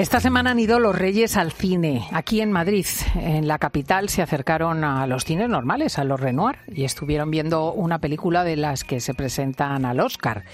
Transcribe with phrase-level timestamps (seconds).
[0.00, 2.08] Esta semana han ido los reyes al cine.
[2.10, 2.86] Aquí en Madrid,
[3.16, 7.74] en la capital, se acercaron a los cines normales, a los Renoir, y estuvieron viendo
[7.74, 10.44] una película de las que se presentan al Oscar.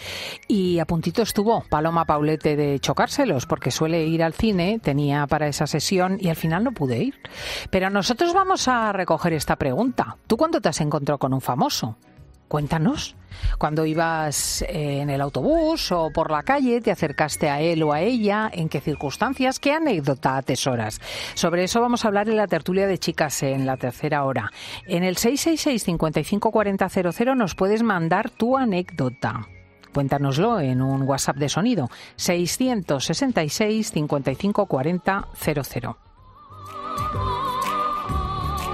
[0.49, 5.47] Y a puntito estuvo Paloma Paulete de chocárselos, porque suele ir al cine, tenía para
[5.47, 7.15] esa sesión y al final no pude ir.
[7.71, 10.17] Pero nosotros vamos a recoger esta pregunta.
[10.27, 11.97] ¿Tú cuándo te has encontrado con un famoso?
[12.49, 13.17] Cuéntanos.
[13.59, 17.93] Cuando ibas eh, en el autobús o por la calle, te acercaste a él o
[17.93, 21.01] a ella, en qué circunstancias, qué anécdota atesoras.
[21.35, 24.53] Sobre eso vamos a hablar en la tertulia de chicas en la tercera hora.
[24.87, 29.47] En el 666-554000 nos puedes mandar tu anécdota.
[29.93, 35.97] Cuéntanoslo en un WhatsApp de sonido 666 554000.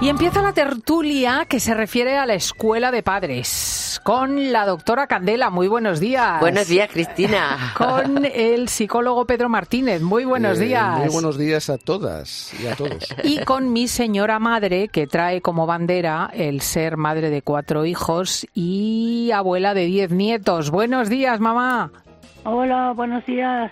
[0.03, 5.07] Y empieza la tertulia que se refiere a la escuela de padres con la doctora
[5.07, 5.49] Candela.
[5.49, 6.41] Muy buenos días.
[6.41, 7.73] Buenos días, Cristina.
[7.77, 10.01] Con el psicólogo Pedro Martínez.
[10.01, 10.97] Muy buenos Eh, días.
[10.99, 12.97] Muy buenos días a todas y a todos.
[13.23, 18.45] Y con mi señora madre, que trae como bandera el ser madre de cuatro hijos
[18.53, 20.69] y abuela de diez nietos.
[20.69, 21.91] Buenos días, mamá.
[22.45, 23.71] Hola, buenos días.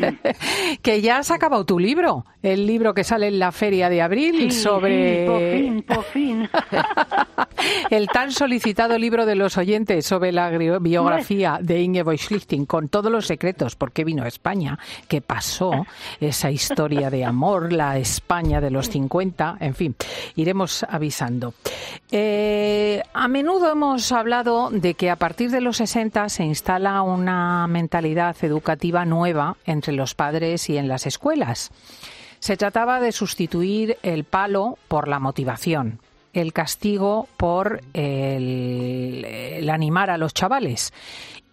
[0.82, 4.50] que ya has acabado tu libro, el libro que sale en la feria de abril
[4.50, 6.48] Sí, sobre sí, por fin, por fin.
[7.90, 13.12] el tan solicitado libro de los oyentes sobre la biografía de Ingeborg Schlichting con todos
[13.12, 15.86] los secretos, por qué vino a España, qué pasó,
[16.18, 19.94] esa historia de amor, la España de los 50, en fin,
[20.36, 21.54] iremos avisando.
[22.10, 27.66] Eh, a menudo hemos hablado de que a partir de los 60 se instala una
[27.66, 31.70] mentalidad educativa nueva entre los padres y en las escuelas.
[32.38, 36.00] Se trataba de sustituir el palo por la motivación,
[36.32, 40.92] el castigo por el, el animar a los chavales.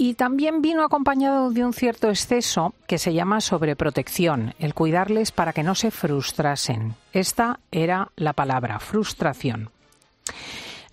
[0.02, 5.52] Y también vino acompañado de un cierto exceso que se llama sobreprotección, el cuidarles para
[5.52, 6.96] que no se frustrasen.
[7.12, 9.72] Esta era la palabra, frustración.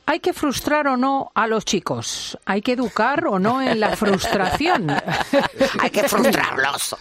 [0.08, 2.38] ¿Hay que frustrar o no a los chicos?
[2.46, 4.88] ¿Hay que educar o no en la frustración?
[5.80, 6.94] Hay que frustrarlos.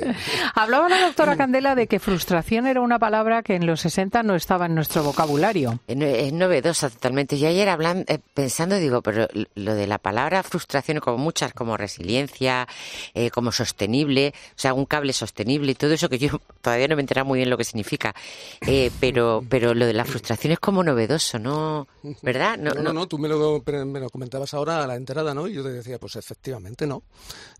[0.54, 4.34] Hablaba la doctora Candela de que frustración era una palabra que en los 60 no
[4.34, 5.80] estaba en nuestro vocabulario.
[5.86, 7.38] Es no- es novedosa totalmente.
[7.38, 11.76] Yo ayer hablando, eh, pensando, digo, pero lo de la palabra frustración, como muchas, como
[11.76, 12.66] resiliencia,
[13.14, 16.96] eh, como sostenible, o sea, un cable sostenible y todo eso que yo todavía no
[16.96, 18.14] me he muy bien lo que significa.
[18.66, 21.86] Eh, pero, pero lo de la frustración es como novedoso, ¿no?
[22.22, 22.45] ¿Verdad?
[22.56, 25.48] No, no, no, tú me lo, me lo comentabas ahora a la entrada, ¿no?
[25.48, 27.02] Y yo te decía, pues efectivamente no.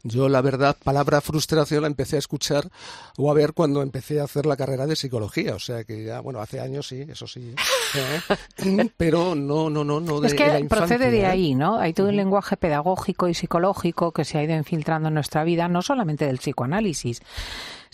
[0.02, 2.68] Yo, la verdad, palabra frustración la empecé a escuchar
[3.16, 5.54] o a ver cuando empecé a hacer la carrera de psicología.
[5.54, 7.54] O sea que ya, bueno, hace años sí, eso sí.
[7.94, 8.90] ¿eh?
[8.96, 11.26] Pero no, no, no, no de Es que la infancia, procede de ¿eh?
[11.26, 11.78] ahí, ¿no?
[11.78, 15.68] Hay todo un lenguaje pedagógico y psicológico que se ha ido infiltrando en nuestra vida,
[15.68, 17.22] no solamente del psicoanálisis,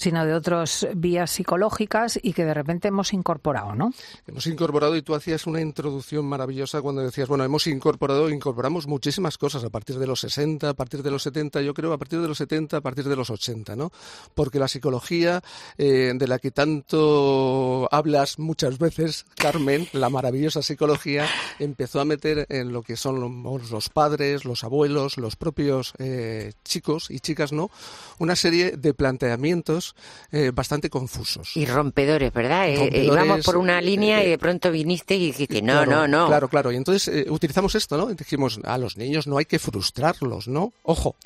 [0.02, 3.92] sino de otras vías psicológicas y que de repente hemos incorporado, ¿no?
[4.26, 9.38] Hemos incorporado, y tú hacías una introducción maravillosa cuando decías, bueno, hemos incorporado, incorporamos muchísimas
[9.38, 12.20] cosas a partir de los 60, a partir de los 70, yo creo, a partir
[12.20, 13.92] de los 70, a partir de los 80, ¿no?
[14.34, 15.40] Porque la psicología,
[15.78, 21.28] eh, de la que tanto hablas muchas veces, Carmen, la maravillosa psicología,
[21.60, 27.08] empezó a meter en lo que son los, padres, los abuelos, los propios eh, chicos
[27.08, 27.70] y chicas, ¿no?
[28.18, 29.91] Una serie de planteamientos
[30.30, 31.56] eh, bastante confusos.
[31.56, 32.68] Y rompedores, ¿verdad?
[32.68, 35.84] Eh, eh, Rompedores, íbamos por una eh, línea y de pronto viniste y dijiste, no,
[35.84, 36.26] Claro, no, no.
[36.26, 36.72] Claro, claro.
[36.72, 38.06] Y entonces utilizamos esto, ¿no?
[38.06, 40.72] Dijimos, a los niños no hay que frustrarlos, ¿no?
[40.82, 41.16] Ojo.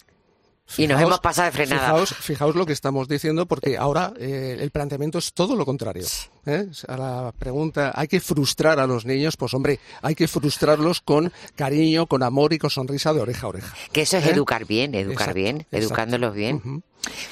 [0.78, 1.80] Y nos Fijaos- hemos pasado de frenada.
[1.82, 6.04] Fijaos, fijaos lo que estamos diciendo, porque ahora eh, el planteamiento es todo lo contrario.
[6.44, 6.66] ¿eh?
[6.88, 9.36] A la pregunta, ¿hay que frustrar a los niños?
[9.36, 13.50] Pues hombre, hay que frustrarlos con cariño, con amor y con sonrisa de oreja a
[13.50, 13.74] oreja.
[13.92, 14.30] Que eso es ¿Eh?
[14.30, 15.76] educar bien, educar Exacto, bien, exacto.
[15.78, 16.56] educándolos bien.
[16.56, 16.82] Ujú.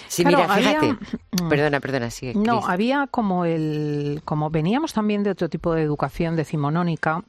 [0.06, 1.17] Sí, Claro, mira, había- fíjate.
[1.43, 1.49] Mm.
[1.49, 2.35] Perdona, perdona, sigue.
[2.35, 2.70] No, Cris.
[2.70, 7.25] había como el, como veníamos también de otro tipo de educación decimonónica,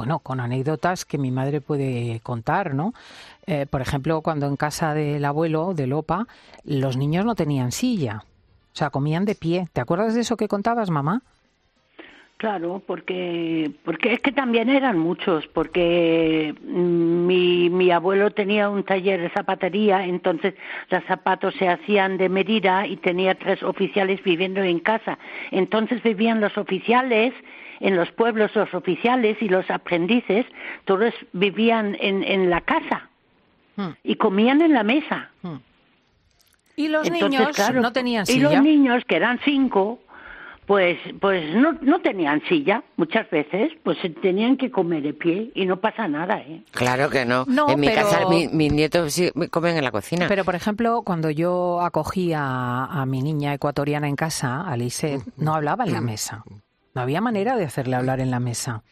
[0.00, 2.94] bueno, con anécdotas que mi madre puede contar, ¿no?
[3.46, 6.26] Eh, por ejemplo, cuando en casa del abuelo, del OPA,
[6.64, 8.22] los niños no tenían silla,
[8.72, 9.68] o sea, comían de pie.
[9.74, 11.20] ¿Te acuerdas de eso que contabas, mamá?
[12.38, 18.84] Claro, porque porque es que también eran muchos, porque mm, mi, mi abuelo tenía un
[18.84, 20.54] taller de zapatería, entonces
[20.88, 25.18] los zapatos se hacían de medida y tenía tres oficiales viviendo en casa.
[25.50, 27.34] Entonces vivían los oficiales
[27.80, 30.46] en los pueblos, los oficiales y los aprendices,
[30.84, 33.08] todos vivían en, en la casa
[33.76, 33.90] Hmm.
[34.02, 35.30] y comían en la mesa.
[36.76, 38.50] Y los Entonces, niños claro, no tenían Y silla.
[38.52, 40.00] los niños, que eran cinco,
[40.66, 45.66] pues pues no, no tenían silla muchas veces, pues tenían que comer de pie y
[45.66, 46.62] no pasa nada, ¿eh?
[46.72, 47.44] Claro que no.
[47.46, 50.26] No, en mi pero- casa mi- mis nietos sí comen en la cocina.
[50.28, 55.54] Pero, por ejemplo, cuando yo acogí a, a mi niña ecuatoriana en casa, Alice, no
[55.54, 56.44] hablaba en la mesa.
[56.94, 58.82] No había manera de hacerle hablar en la mesa.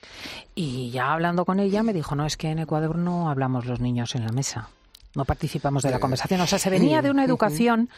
[0.54, 3.80] Y ya hablando con ella me dijo, no, es que en Ecuador no hablamos los
[3.80, 4.68] niños en la mesa.
[5.14, 6.40] No participamos de la conversación.
[6.40, 7.90] O sea, se venía de una educación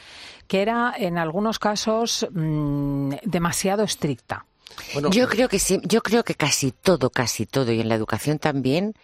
[0.47, 4.47] que era, en algunos casos, mm, demasiado estricta.
[4.95, 7.97] Bueno, yo creo que sí, yo creo que casi todo, casi todo, y en la
[7.97, 8.95] educación también,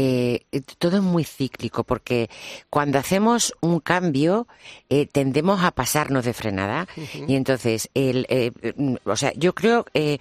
[0.00, 2.30] eh, todo es muy cíclico, porque
[2.70, 4.46] cuando hacemos un cambio
[4.88, 6.86] eh, tendemos a pasarnos de frenada.
[7.26, 10.18] Y entonces, el, eh, mm, o sea, yo creo eh,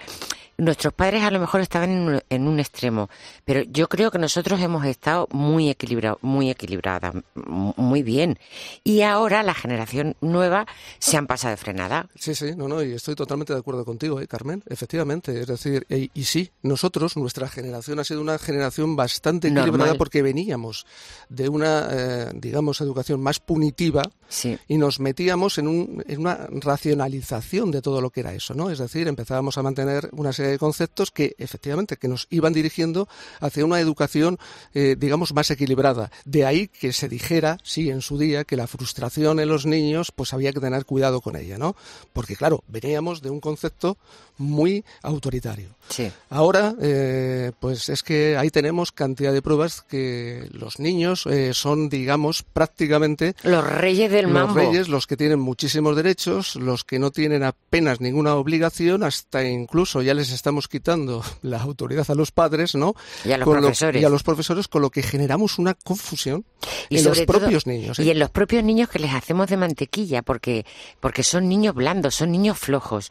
[0.57, 3.09] nuestros padres a lo mejor estaban en un, en un extremo,
[3.45, 8.39] pero yo creo que nosotros hemos estado muy equilibrados, muy equilibradas, m- muy bien,
[8.83, 10.65] y ahora la generación nueva
[11.00, 12.07] se han pasado de frenada.
[12.15, 14.63] Sí, sí, no, no, y estoy totalmente de acuerdo contigo, ¿eh, Carmen?
[14.68, 19.65] Efectivamente, es decir, e- y sí, nosotros, nuestra generación ha sido una generación bastante Normal.
[19.69, 20.86] equilibrada porque veníamos
[21.30, 24.57] de una, eh, digamos, educación más punitiva Sí.
[24.68, 28.69] y nos metíamos en, un, en una racionalización de todo lo que era eso, ¿no?
[28.69, 33.07] Es decir, empezábamos a mantener una serie de conceptos que, efectivamente, que nos iban dirigiendo
[33.39, 34.38] hacia una educación,
[34.74, 36.12] eh, digamos, más equilibrada.
[36.25, 40.12] De ahí que se dijera, sí, en su día, que la frustración en los niños,
[40.15, 41.75] pues había que tener cuidado con ella, ¿no?
[42.13, 43.97] Porque, claro, veníamos de un concepto
[44.38, 45.69] muy autoritario.
[45.89, 46.12] Sí.
[46.30, 51.89] Ahora, eh, pues es que ahí tenemos cantidad de pruebas que los niños eh, son,
[51.89, 57.11] digamos, prácticamente Los reyes del los reyes, los que tienen muchísimos derechos, los que no
[57.11, 62.75] tienen apenas ninguna obligación, hasta incluso ya les estamos quitando la autoridad a los padres,
[62.75, 62.95] ¿no?
[63.25, 64.01] Y a los Con lo- profesores.
[64.01, 66.45] y a los profesores, con lo que generamos una confusión
[66.89, 67.99] Y en los todo- propios niños.
[67.99, 68.03] ¿eh?
[68.03, 70.65] Y en los propios niños que les hacemos de mantequilla, porque,
[70.99, 73.09] porque son niños blandos, son niños flojos.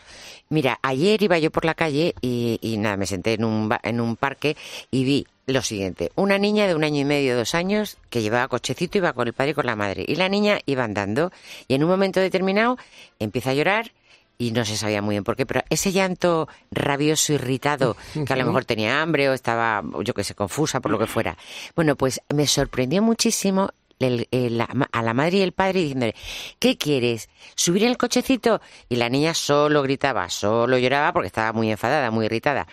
[0.49, 4.01] Mira, ayer iba yo por la calle y, y nada, me senté en un, en
[4.01, 4.57] un parque
[4.91, 6.11] y vi lo siguiente.
[6.17, 9.33] Una niña de un año y medio, dos años, que llevaba cochecito, iba con el
[9.33, 10.05] padre y con la madre.
[10.07, 11.31] Y la niña iba andando
[11.69, 12.79] y en un momento determinado
[13.21, 13.93] empieza a llorar
[14.39, 17.97] y no se sabía muy bien por qué, pero ese llanto rabioso, irritado,
[18.27, 21.07] que a lo mejor tenía hambre o estaba, yo que sé, confusa por lo que
[21.07, 21.39] fuera.
[21.77, 23.71] Bueno, pues me sorprendió muchísimo
[24.01, 26.15] a la madre y el padre diciéndole,
[26.59, 27.29] ¿qué quieres?
[27.55, 28.61] ¿Subir el cochecito?
[28.89, 32.67] Y la niña solo gritaba, solo lloraba porque estaba muy enfadada, muy irritada.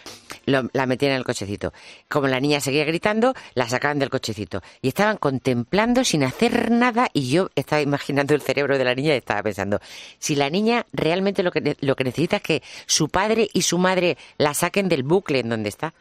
[0.45, 1.71] Lo- la metían en el cochecito.
[2.09, 4.61] Como la niña seguía gritando, la sacaban del cochecito.
[4.81, 9.13] Y estaban contemplando sin hacer nada y yo estaba imaginando el cerebro de la niña
[9.13, 9.79] y estaba pensando,
[10.19, 13.77] si la niña realmente lo que, lo que necesita es que su padre y su
[13.77, 15.93] madre la saquen del bucle en donde está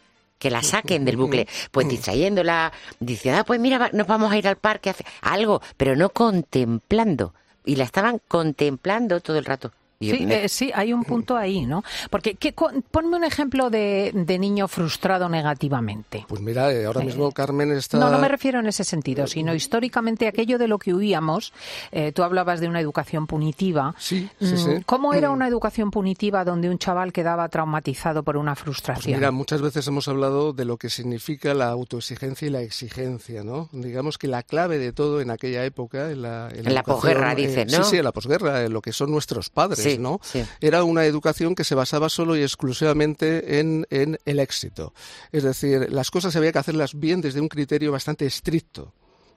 [0.43, 4.49] que la saquen del bucle, pues distrayéndola, diciendo, ah, pues mira, nos vamos a ir
[4.49, 7.33] al parque, a algo, pero no contemplando.
[7.65, 9.71] Y la estaban contemplando todo el rato.
[10.11, 11.83] Sí, eh, sí, hay un punto ahí, ¿no?
[12.11, 16.25] Porque ¿qué, ponme un ejemplo de, de niño frustrado negativamente.
[16.29, 17.99] Pues mira, eh, ahora mismo Carmen está...
[17.99, 21.53] No, no me refiero en ese sentido, sino históricamente aquello de lo que huíamos.
[21.93, 23.95] eh, tú hablabas de una educación punitiva.
[23.99, 24.71] Sí, sí, Mm, sí.
[24.87, 29.19] ¿Cómo era una educación punitiva donde un chaval quedaba traumatizado por una Pues frustración?
[29.19, 33.69] mira, muchas veces hemos hablado de lo que significa la autoexigencia y la exigencia, ¿no?
[33.73, 37.37] Digamos que la clave de todo en aquella época, en la, En la posguerra, eh,
[37.37, 37.85] dices, ¿no?
[37.85, 40.21] Sí, sí, en la posguerra, en lo que son nuestros padres, Sí, ¿no?
[40.23, 40.45] sí.
[40.61, 44.95] Era una educación que se basaba solo y exclusivamente en, en el éxito.
[45.33, 48.93] Es decir, las cosas había que hacerlas bien desde un criterio bastante estricto.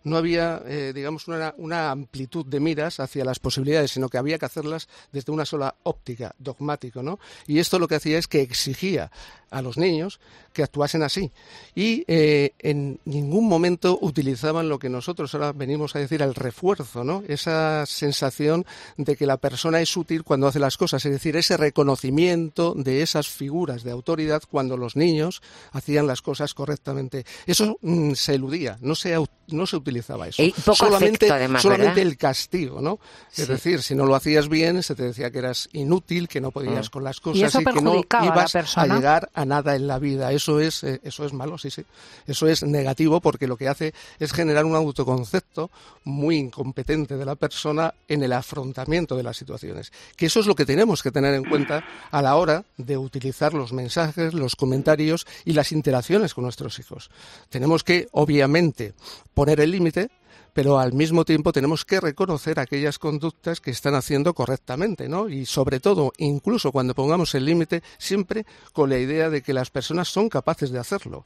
[0.06, 4.40] No había, eh, digamos, una, una amplitud de miras hacia las posibilidades, sino que había
[4.40, 7.20] que hacerlas desde una sola óptica, dogmático, ¿no?
[7.46, 9.12] Y esto lo que hacía es que exigía
[9.52, 10.20] a los niños
[10.54, 11.32] que actuasen así.
[11.76, 17.04] Y eh, en ningún momento utilizaban lo que nosotros ahora venimos a decir el refuerzo,
[17.04, 17.24] ¿no?
[17.28, 18.66] Esa sensación
[18.98, 23.02] de que la persona es útil cuando hace las cosas, es decir, ese reconocimiento de
[23.02, 27.26] esas figuras de autoridad cuando los niños hacían las cosas correctamente.
[27.46, 29.16] Eso mm, se eludía, no se,
[29.48, 30.44] no se utilizaba eso.
[30.44, 32.08] Y poco solamente afecto, además, solamente ¿verdad?
[32.12, 33.00] el castigo, ¿no?
[33.30, 33.42] Sí.
[33.44, 36.52] Es decir, si no lo hacías bien, se te decía que eras inútil, que no
[36.52, 36.92] podías Mm.
[36.92, 38.96] con las cosas ¿Y eso que no perjudicaba a ibas persona?
[38.96, 40.32] llegar a nada en la vida.
[40.32, 41.84] Eso es, eh, eso es malo, sí, sí.
[42.28, 45.70] Eso es negativo porque lo que hace es generar un autoconcepto
[46.04, 49.92] muy incompetente de la persona en el afrontamiento de las situaciones.
[50.16, 53.54] Que eso es lo que tenemos que tener en cuenta a la hora de utilizar
[53.54, 57.10] los mensajes, los comentarios y las interacciones con nuestros hijos.
[57.50, 58.94] Tenemos que, obviamente,
[59.34, 60.10] poner el límite,
[60.54, 65.28] pero al mismo tiempo tenemos que reconocer aquellas conductas que están haciendo correctamente, ¿no?
[65.28, 69.70] Y sobre todo, incluso cuando pongamos el límite, siempre con la idea de que las
[69.70, 71.26] personas son capaces de hacerlo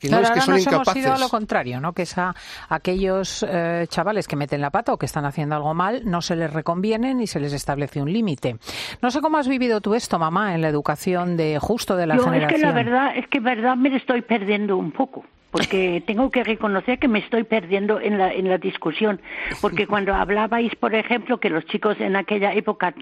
[0.00, 1.92] que no es que son nos hemos ido a lo contrario, ¿no?
[1.92, 2.34] Que es a
[2.68, 6.36] aquellos eh, chavales que meten la pata o que están haciendo algo mal, no se
[6.36, 8.56] les reconviene ni se les establece un límite.
[9.02, 12.16] No sé cómo has vivido tú esto, mamá, en la educación de justo de la
[12.16, 12.50] Yo, generación.
[12.50, 15.24] Es que la verdad, es que verdad me estoy perdiendo un poco
[15.54, 19.20] porque tengo que reconocer que me estoy perdiendo en la, en la discusión,
[19.60, 22.92] porque cuando hablabais, por ejemplo, que los chicos en aquella época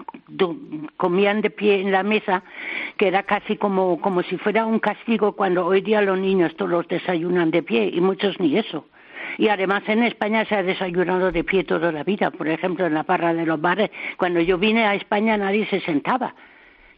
[0.99, 2.43] comían de pie en la mesa,
[2.99, 6.87] que era casi como, como si fuera un castigo, cuando hoy día los niños todos
[6.89, 8.85] desayunan de pie, y muchos ni eso.
[9.39, 12.31] Y además en España se ha desayunado de pie toda la vida.
[12.31, 15.81] Por ejemplo, en la parra de los bares, cuando yo vine a España nadie se
[15.81, 16.35] sentaba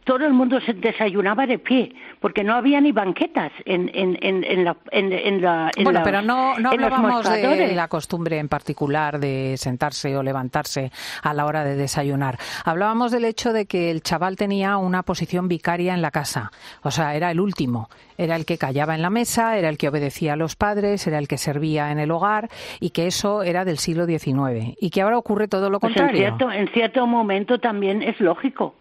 [0.05, 4.63] todo el mundo se desayunaba de pie, porque no había ni banquetas en, en, en,
[4.63, 5.71] la, en, la...
[5.83, 10.91] bueno, pero no, no hablábamos de la costumbre en particular de sentarse o levantarse
[11.23, 12.37] a la hora de desayunar.
[12.63, 16.51] Hablábamos del hecho de que el chaval tenía una posición vicaria en la casa,
[16.83, 19.89] o sea, era el último, era el que callaba en la mesa, era el que
[19.89, 23.65] obedecía a los padres, era el que servía en el hogar y que eso era
[23.65, 26.11] del siglo XIX y que ahora ocurre todo lo contrario.
[26.11, 28.75] Pues en, cierto, en cierto momento también es lógico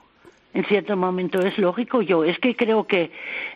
[0.55, 2.01] en cierto momento es lógico.
[2.01, 3.11] Yo es que creo que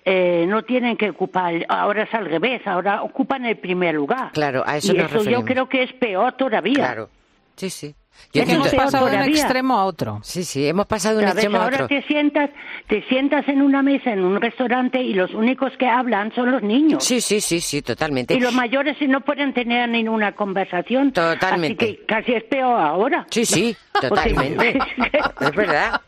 [0.04, 4.32] eh, no tienen que ocupar, ahora es al revés, ahora ocupan el primer lugar.
[4.32, 6.74] Claro, a eso y eso yo creo que es peor todavía.
[6.74, 7.08] Claro,
[7.54, 7.94] sí, sí.
[8.34, 10.18] hemos pasado de un extremo a otro.
[10.24, 11.82] Sí, sí, hemos pasado de un extremo a otro.
[11.82, 12.50] Ahora te sientas,
[12.88, 16.62] te sientas en una mesa en un restaurante y los únicos que hablan son los
[16.62, 17.04] niños.
[17.04, 18.34] Sí, sí, sí, sí, totalmente.
[18.34, 21.12] Y los mayores no pueden tener ninguna conversación.
[21.12, 21.84] Totalmente.
[21.84, 23.24] Así que casi es peor ahora.
[23.30, 24.78] Sí, sí, totalmente.
[25.40, 26.00] es verdad.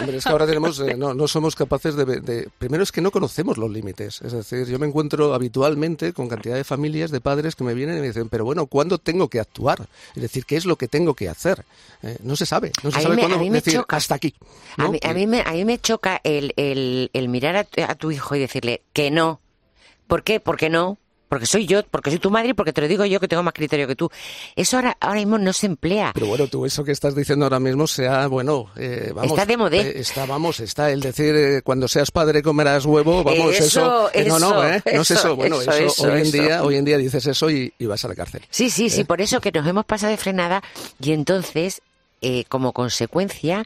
[0.00, 3.10] Hombre, es que ahora tenemos, eh, no, no somos capaces de, Primero es que no
[3.10, 4.22] conocemos los límites.
[4.22, 7.98] Es decir, yo me encuentro habitualmente con cantidad de familias, de padres que me vienen
[7.98, 9.86] y me dicen, pero bueno, ¿cuándo tengo que actuar?
[10.14, 11.64] Es decir, ¿qué es lo que tengo que hacer?
[12.02, 12.72] Eh, no se sabe.
[12.82, 14.34] No se sabe cuándo decir hasta aquí.
[14.76, 17.94] A, mí, a, mí me, a mí me choca el, el, el mirar a, a
[17.94, 19.40] tu hijo y decirle que no.
[20.06, 20.40] ¿Por qué?
[20.40, 20.98] Porque no
[21.34, 23.42] porque soy yo, porque soy tu madre y porque te lo digo yo que tengo
[23.42, 24.08] más criterio que tú.
[24.54, 26.12] Eso ahora, ahora mismo no se emplea.
[26.14, 29.32] Pero bueno, tú eso que estás diciendo ahora mismo sea, bueno, eh, vamos.
[29.32, 29.80] Está de modé.
[29.80, 34.10] Eh, está, vamos, está el decir eh, cuando seas padre comerás huevo, vamos, eso.
[34.28, 34.80] no, no, ¿eh?
[34.94, 35.34] No es eso.
[35.34, 38.14] Bueno, eso, hoy en día, hoy en día dices eso y, y vas a la
[38.14, 38.42] cárcel.
[38.48, 40.62] Sí, sí, sí, por eso que nos hemos pasado de frenada
[41.00, 41.82] y entonces,
[42.48, 43.64] como consecuencia,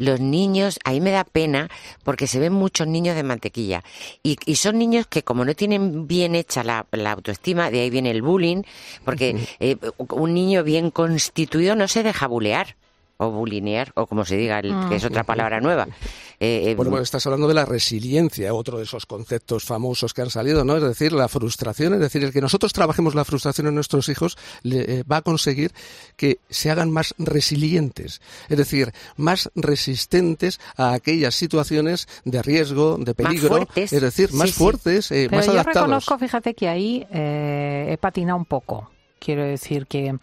[0.00, 1.68] los niños, ahí me da pena
[2.02, 3.84] porque se ven muchos niños de mantequilla.
[4.22, 8.22] Y, son niños que como no tienen bien hecha la, autoestima, de ahí viene el
[8.22, 8.62] bullying,
[9.04, 9.76] porque eh,
[10.08, 12.76] un niño bien constituido no se deja bulear
[13.20, 15.86] o bulinear, o como se diga, que es otra palabra nueva.
[16.42, 20.30] Eh, eh, bueno, estás hablando de la resiliencia, otro de esos conceptos famosos que han
[20.30, 20.74] salido, ¿no?
[20.74, 24.38] Es decir, la frustración, es decir, el que nosotros trabajemos la frustración en nuestros hijos
[24.62, 25.72] le, eh, va a conseguir
[26.16, 33.12] que se hagan más resilientes, es decir, más resistentes a aquellas situaciones de riesgo, de
[33.12, 35.74] peligro, es decir, más fuertes, más adaptados.
[35.74, 38.88] Yo reconozco, fíjate que ahí he patinado un poco
[39.20, 40.16] quiero decir que,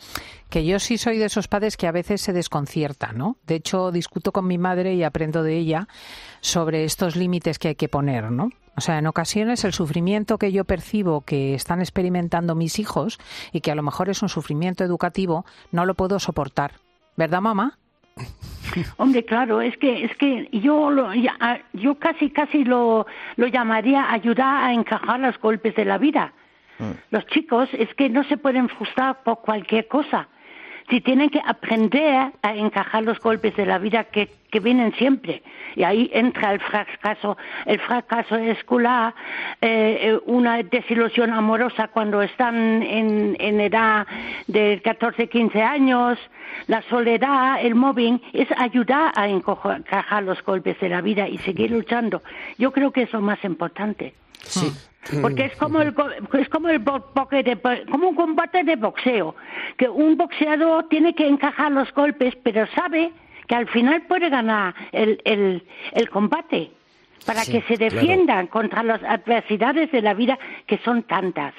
[0.49, 3.37] que yo sí soy de esos padres que a veces se desconciertan, ¿no?
[3.47, 5.87] De hecho, discuto con mi madre y aprendo de ella
[6.41, 8.49] sobre estos límites que hay que poner, ¿no?
[8.75, 13.17] O sea, en ocasiones el sufrimiento que yo percibo que están experimentando mis hijos
[13.51, 16.73] y que a lo mejor es un sufrimiento educativo, no lo puedo soportar.
[17.15, 17.79] ¿Verdad, mamá?
[18.97, 21.09] Hombre, claro, es que es que yo lo,
[21.73, 26.33] yo casi casi lo, lo llamaría ayudar a encajar los golpes de la vida.
[26.79, 26.91] Mm.
[27.11, 30.27] Los chicos es que no se pueden frustrar por cualquier cosa.
[30.89, 35.43] Si tienen que aprender a encajar los golpes de la vida que, que vienen siempre.
[35.75, 39.13] Y ahí entra el fracaso, el fracaso escolar,
[39.61, 44.07] eh, eh una desilusión amorosa cuando están en, en edad
[44.47, 46.17] de 14, 15 años,
[46.67, 51.71] la soledad, el mobbing, es ayudar a encajar los golpes de la vida y seguir
[51.71, 52.23] luchando.
[52.57, 54.13] Yo creo que es lo más importante.
[54.43, 54.71] Sí,
[55.21, 55.93] porque es como el
[56.33, 59.35] es como el como un combate de boxeo
[59.77, 63.11] que un boxeador tiene que encajar los golpes pero sabe
[63.47, 66.71] que al final puede ganar el, el, el combate
[67.25, 71.53] para que se defiendan contra las adversidades de la vida que son tantas.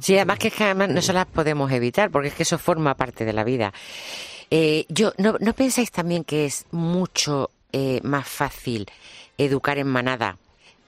[0.00, 3.24] Sí además que, además no se las podemos evitar porque es que eso forma parte
[3.24, 3.72] de la vida.
[4.50, 8.86] Eh, yo no, no pensáis también que es mucho eh, más fácil
[9.36, 10.36] educar en manada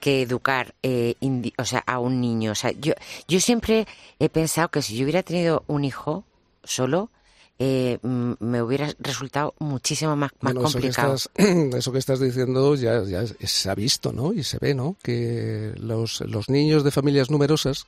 [0.00, 1.14] que educar eh,
[1.58, 2.52] o sea, a un niño.
[2.52, 2.94] O sea, yo,
[3.28, 3.86] yo siempre
[4.18, 6.24] he pensado que si yo hubiera tenido un hijo
[6.64, 7.10] solo,
[7.58, 11.14] eh, me hubiera resultado muchísimo más, más complicado.
[11.14, 14.32] Eso que, estás, eso que estás diciendo ya, ya se ha visto, ¿no?
[14.32, 14.96] Y se ve, ¿no?
[15.02, 17.86] Que los, los niños de familias numerosas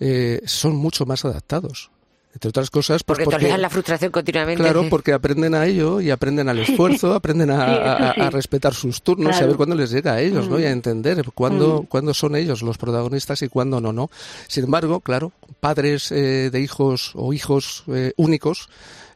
[0.00, 1.90] eh, son mucho más adaptados.
[2.38, 4.62] Entre otras cosas, pues porque, porque la frustración continuamente.
[4.62, 9.42] Claro, porque aprenden a ello y aprenden al esfuerzo, aprenden a, respetar sus turnos y
[9.42, 10.60] a ver cuándo les llega a ellos, ¿no?
[10.60, 10.72] Y a mm.
[10.72, 11.86] entender cuándo, mm.
[11.86, 14.08] cuándo son ellos los protagonistas y cuándo no, ¿no?
[14.46, 18.68] Sin embargo, claro, padres eh, de hijos o hijos eh, únicos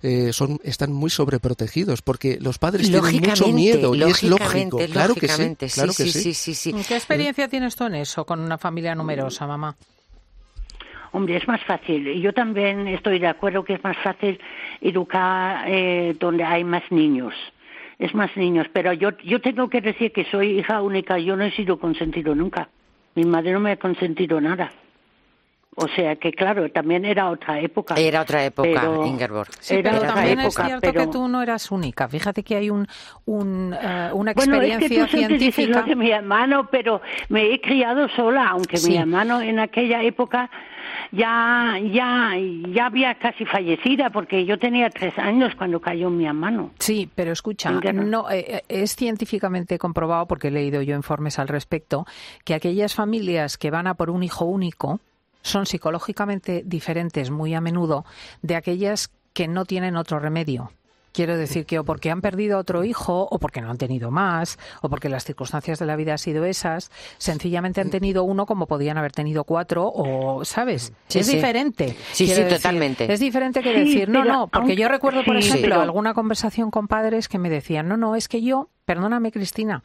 [0.03, 4.79] eh, son están muy sobreprotegidos porque los padres tienen mucho miedo y es lógico.
[4.91, 6.73] Claro que sí, claro que sí.
[6.89, 9.77] ¿Qué experiencia tienes tú en eso con una familia numerosa, mamá?
[11.13, 12.09] Hombre, es más fácil.
[12.09, 14.41] Y Yo también estoy de acuerdo que es más fácil
[14.81, 17.35] educar eh, donde hay más niños.
[17.99, 18.67] Es más niños.
[18.73, 21.19] Pero yo, yo tengo que decir que soy hija única.
[21.19, 22.69] Yo no he sido consentido nunca.
[23.15, 24.73] Mi madre no me ha consentido nada.
[25.75, 27.95] O sea que, claro, también era otra época.
[27.95, 29.49] Era otra época, Ingeborg.
[29.59, 32.09] Sí, pero también es cierto que tú no eras única.
[32.09, 32.87] Fíjate que hay un,
[33.25, 37.01] un eh, una experiencia bueno, es que tú de mi hermano, pero
[37.31, 40.51] me he criado sola, aunque mi hermano en aquella época
[41.13, 42.33] ya, ya,
[42.75, 46.71] ya había casi fallecida porque yo tenía tres años cuando cayó mi hermano.
[46.79, 51.49] Sí, pero escucha, no eh, eh, es científicamente comprobado porque he leído yo informes al
[51.49, 52.07] respecto
[52.45, 55.01] que aquellas familias que van a por un hijo único
[55.43, 58.05] son psicológicamente diferentes muy a menudo
[58.41, 60.71] de aquellas que no tienen otro remedio.
[61.13, 64.59] Quiero decir que o porque han perdido otro hijo, o porque no han tenido más,
[64.81, 68.67] o porque las circunstancias de la vida han sido esas, sencillamente han tenido uno como
[68.67, 70.93] podían haber tenido cuatro, o, ¿sabes?
[71.13, 71.97] es diferente.
[72.13, 73.13] Sí, sí, totalmente.
[73.13, 77.29] Es diferente que decir, no, no, porque yo recuerdo, por ejemplo, alguna conversación con padres
[77.29, 79.81] que me decían, no, no, es que yo Perdóname, Cristina.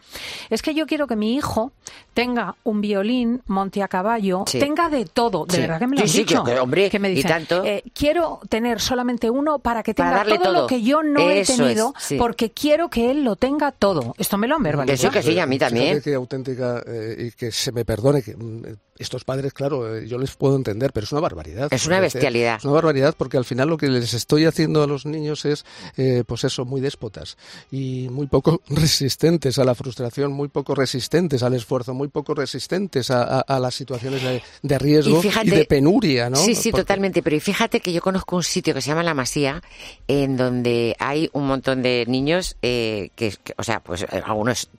[0.50, 1.72] Es que yo quiero que mi hijo
[2.16, 5.46] tenga un violín, monte a caballo, tenga de todo.
[5.46, 6.44] De verdad que me lo han dicho.
[6.44, 11.04] que me dicen, eh, quiero tener solamente uno para que tenga todo, lo que yo
[11.04, 14.16] no he tenido, porque quiero que él lo tenga todo.
[14.18, 15.12] Esto me lo han verbalizado.
[15.14, 16.02] Que sí, que sí, a mí también.
[16.02, 18.64] Que auténtica, eh, y que se me perdone, que mm,
[19.00, 21.68] estos padres, claro, eh, yo les puedo entender, pero es una barbaridad.
[21.72, 22.58] Es una bestialidad.
[22.58, 25.66] Es una barbaridad porque al final lo que les estoy haciendo a los niños es,
[25.98, 27.38] eh, pues eso, muy déspotas
[27.72, 33.12] y muy poco resistentes a la frustración, muy poco resistentes al esfuerzo, muy poco resistentes
[33.12, 34.22] a, las situaciones
[34.62, 36.38] de, riesgo y, de penuria, ¿no?
[36.38, 37.22] Sí, sí, totalmente.
[37.24, 39.62] Pero y fíjate que yo conozco un sitio que se llama La Masía,
[40.08, 44.70] en donde hay un montón de niños eh, que, o sea, pues algunos,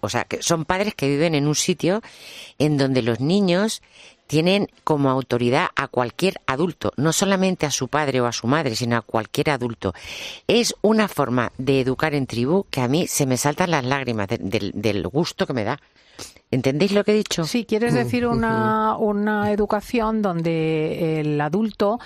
[0.00, 2.02] o sea, que son padres que viven en un sitio
[2.58, 3.61] en donde los niños
[4.26, 8.76] tienen como autoridad a cualquier adulto, no solamente a su padre o a su madre,
[8.76, 9.92] sino a cualquier adulto.
[10.46, 14.28] Es una forma de educar en tribu que a mí se me saltan las lágrimas
[14.28, 15.78] del gusto que me da.
[16.50, 17.44] ¿Entendéis lo que he dicho?
[17.44, 21.98] Sí, quieres decir una, una educación donde el adulto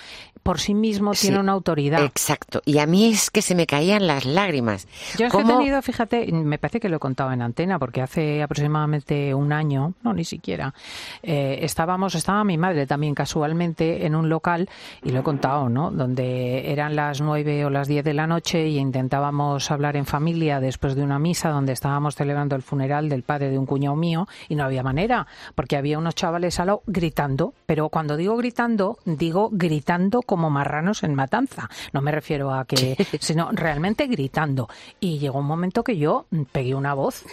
[0.47, 2.05] por sí mismo tiene una autoridad.
[2.05, 2.61] Exacto.
[2.63, 4.87] Y a mí es que se me caían las lágrimas.
[5.17, 9.33] Yo he tenido, fíjate, me parece que lo he contado en antena, porque hace aproximadamente
[9.33, 10.73] un año, no, ni siquiera,
[11.21, 14.69] eh, estábamos, estaba mi madre también casualmente en un local,
[15.03, 15.91] y lo he contado, ¿no?
[15.91, 20.61] Donde eran las nueve o las diez de la noche y intentábamos hablar en familia
[20.61, 24.29] después de una misa donde estábamos celebrando el funeral del padre de un cuñado mío
[24.47, 28.97] y no había manera, porque había unos chavales al lado gritando, pero cuando digo gritando,
[29.03, 31.67] digo gritando como como marranos en matanza.
[31.93, 34.69] No me refiero a que, sino realmente gritando.
[34.99, 37.25] Y llegó un momento que yo pegué una voz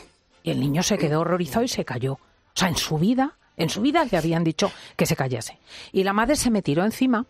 [0.43, 2.15] y el niño se quedó horrorizado y se cayó.
[2.15, 2.21] O
[2.55, 5.59] sea, en su vida, en su vida le habían dicho que se callase.
[5.93, 7.27] Y la madre se me tiró encima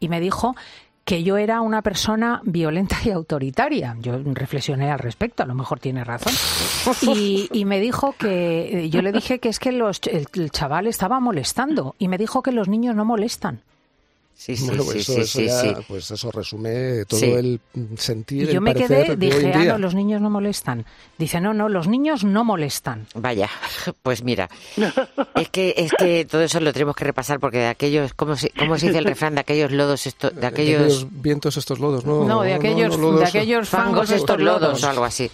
[0.00, 0.56] y me dijo
[1.04, 3.94] que yo era una persona violenta y autoritaria.
[4.00, 6.32] Yo reflexioné al respecto, a lo mejor tiene razón.
[7.02, 11.94] Y, me dijo que, yo le dije que es que los, el chaval estaba molestando
[12.00, 13.62] y me dijo que los niños no molestan.
[14.36, 17.60] Sí, sí, sí, eso, sí, Pues eso resume todo el
[17.96, 18.50] sentir.
[18.50, 20.84] Y yo me quedé, dije, ah, no, los niños no molestan.
[21.16, 23.06] Dice, no, no, los niños no molestan.
[23.14, 23.48] Vaya,
[24.02, 24.50] pues mira,
[25.36, 28.50] es que es que todo eso lo tenemos que repasar porque de aquellos, ¿cómo se,
[28.50, 29.34] cómo se dice el refrán?
[29.34, 31.06] De aquellos lodos, esto, de aquellos...
[31.10, 32.24] vientos, estos lodos, ¿no?
[32.24, 34.82] No, de aquellos, de aquellos fangos, estos lodos.
[34.82, 35.30] o algo así.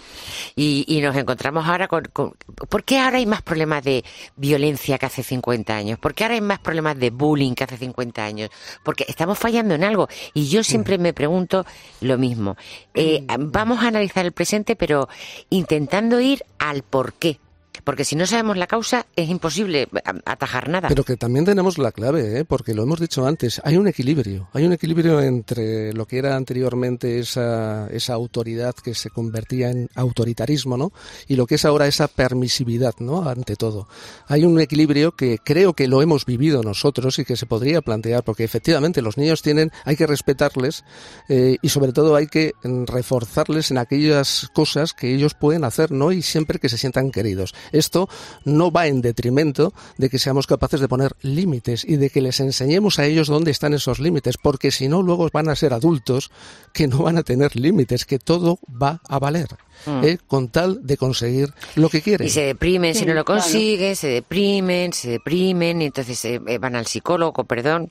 [0.55, 2.33] Y, y nos encontramos ahora con, con,
[2.69, 4.03] ¿Por qué ahora hay más problemas de
[4.35, 5.99] violencia que hace 50 años?
[5.99, 8.49] ¿Por qué ahora hay más problemas de bullying que hace 50 años?
[8.91, 10.09] Porque estamos fallando en algo.
[10.33, 11.65] Y yo siempre me pregunto
[12.01, 12.57] lo mismo.
[12.93, 15.07] Eh, vamos a analizar el presente, pero
[15.49, 17.39] intentando ir al por qué
[17.83, 19.87] porque si no sabemos la causa es imposible eh,
[20.25, 20.87] atajar nada.
[20.87, 22.45] Pero que también tenemos la clave, ¿eh?
[22.45, 26.35] porque lo hemos dicho antes, hay un equilibrio, hay un equilibrio entre lo que era
[26.35, 30.91] anteriormente esa, esa autoridad que se convertía en autoritarismo, ¿no?
[31.27, 33.27] Y lo que es ahora esa permisividad, ¿no?
[33.27, 33.87] Ante todo.
[34.27, 38.23] Hay un equilibrio que creo que lo hemos vivido nosotros y que se podría plantear,
[38.23, 40.83] porque efectivamente los niños tienen, hay que respetarles
[41.29, 46.11] eh, y sobre todo hay que reforzarles en aquellas cosas que ellos pueden hacer, ¿no?
[46.11, 48.09] Y siempre que se sientan queridos Esto
[48.45, 52.39] no va en detrimento de que seamos capaces de poner límites y de que les
[52.39, 56.31] enseñemos a ellos dónde están esos límites, porque si no, luego van a ser adultos
[56.73, 59.47] que no van a tener límites, que todo va a valer.
[59.85, 60.03] Mm.
[60.03, 60.17] ¿eh?
[60.27, 62.27] con tal de conseguir lo que quieren.
[62.27, 66.57] Y se deprimen si no lo consiguen, se deprimen, se deprimen y entonces eh, eh,
[66.59, 67.89] van al psicólogo, perdón.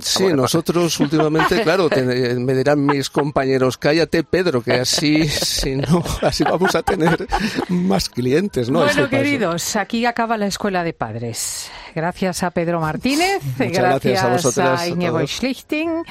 [0.00, 1.88] Sí, nosotros últimamente, claro,
[2.36, 7.26] me dirán mis compañeros, cállate Pedro, que así, si no, así vamos a tener
[7.68, 8.80] más clientes, ¿no?
[8.80, 11.70] Bueno, queridos, aquí acaba la escuela de padres.
[11.94, 16.04] Gracias a Pedro Martínez, gracias, a, a Ingeborg Schlichting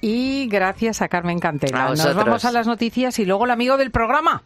[0.00, 1.90] y gracias a Carmen Cantela.
[1.90, 4.42] Nos vamos a las noticias y luego el amigo del programa.